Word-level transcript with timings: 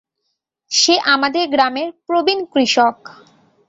সে 0.71 0.95
আমাদের 1.13 1.43
গ্রামের 1.49 1.89
প্রবীণ 2.07 2.39
কৃষক। 2.53 2.97